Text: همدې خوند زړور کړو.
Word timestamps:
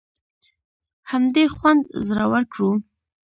همدې 1.11 1.45
خوند 1.55 1.81
زړور 2.07 2.43
کړو. 2.53 2.71